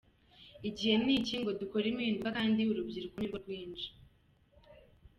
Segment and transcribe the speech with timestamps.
[0.69, 3.87] Igihe ni iki ngo dukore impinduka kandi urubyiruko ni rwo rwinshi.